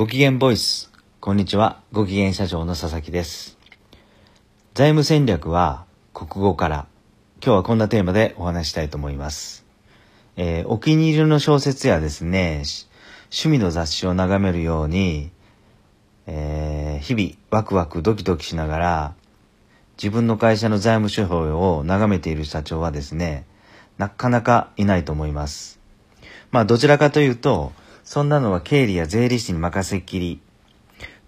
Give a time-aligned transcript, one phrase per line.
[0.00, 0.90] ご機嫌ボイス。
[1.20, 1.82] こんにちは。
[1.92, 3.58] ご機嫌社長の佐々木です。
[4.72, 5.84] 財務戦略は
[6.14, 6.86] 国語から。
[7.44, 9.66] 今日はこんなテーマでお話したいと思います。
[10.38, 12.62] えーお気に入りの小説やですね、
[13.24, 15.30] 趣味の雑誌を眺めるように、
[16.26, 19.14] えー日々ワクワクドキドキしながら、
[19.98, 23.44] 自分の会社の財務諸表を眺めている社長はですね、
[23.98, 25.78] なかなかいないと思います。
[26.52, 27.74] まあどちらかというと、
[28.04, 30.40] そんなのは経理や税理士に任せっきり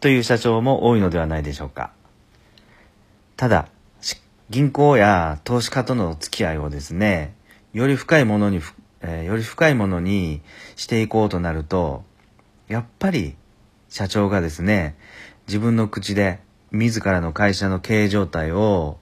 [0.00, 1.92] という社長も多いのではないでしょうか。
[3.36, 3.68] ただ、
[4.50, 7.34] 銀行や投資家との付き合いをですね、
[7.72, 8.60] より深いものに、
[9.00, 10.42] えーより深いものに
[10.76, 12.04] していこうとなると、
[12.68, 13.36] やっぱり
[13.88, 14.96] 社長がですね、
[15.46, 18.98] 自分の口で自らの会社の経営状態を、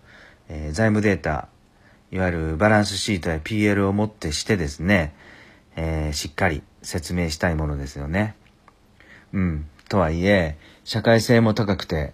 [0.48, 1.48] えー財務データ、
[2.12, 5.14] いわゆるバランスシートや PL をもってしてですね、
[5.83, 8.37] えーしっかり説明したいものですよね。
[9.33, 9.66] うん。
[9.89, 12.12] とはいえ、社会性も高くて、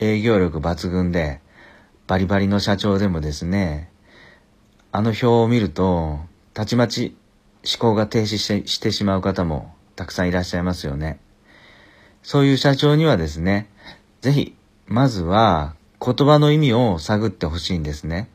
[0.00, 1.40] 営業力抜群で、
[2.08, 3.90] バリバリの社長でもですね、
[4.90, 6.18] あの表を見ると、
[6.54, 7.16] たちまち
[7.64, 11.20] 思考が停止してしてしまう方もたくさんいらっしゃいますよね。
[12.22, 13.70] そういう社長にはですね、
[14.22, 18.28] ぜひ、まずは言葉の意味を探ってほしいんですね。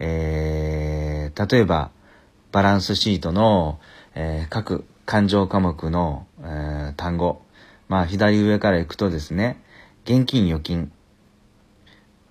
[0.00, 1.90] えー、例えば、
[2.54, 3.80] バランスシートの、
[4.14, 7.42] えー各勘定科目の、えー単語。
[7.88, 9.60] まあ、左上から行くとですね、
[10.04, 10.92] 現金預金。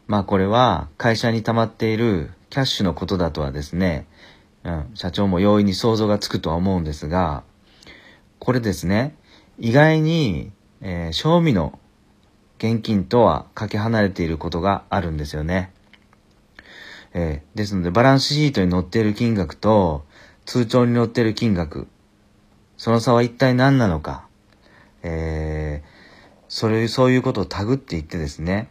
[0.08, 4.08] まあ、これは会社に溜まっているキャッシュのことだとはですね、
[4.64, 7.44] うん、社長も容易に想像がつくとは思うんですが、
[8.40, 9.18] これですね、
[9.60, 11.78] 意外に、えー賞味の
[12.60, 15.74] 現金とはかけ離れていることがあるんですよね。
[17.14, 20.06] えーですので、バランスシートに載っている金額と、
[20.46, 21.88] 通帳に載っている金額、
[22.78, 24.28] その差は一体何なのか、
[25.04, 25.94] えー
[26.50, 28.68] それ、そういうことをタグっていってですね、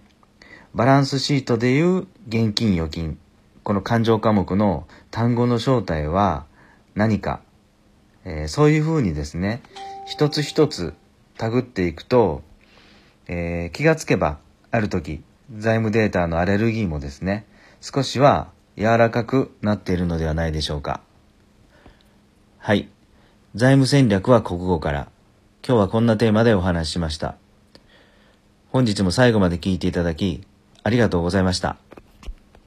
[0.74, 3.18] バランスシートでいう現金預金、
[3.64, 6.46] この勘定科目の単語の正体は
[6.94, 7.40] 何か、
[8.24, 9.62] えーそういうふうにですね、
[10.06, 10.94] 一つ一つ
[11.36, 12.42] タグっていくと、
[13.26, 14.38] えー気がつけば、
[14.70, 15.22] ある時、
[15.56, 17.46] 財務データのアレルギーもですね、
[17.82, 21.00] 少しは柔らかくなっているのではないでしょうか。
[22.58, 22.88] はい。
[23.56, 25.08] 財務戦略は国語から。
[25.66, 27.34] 今日はこんなテーマでお話ししました。
[28.70, 30.42] 本日も最後まで聞いていただき、
[30.84, 31.76] ありがとうございました。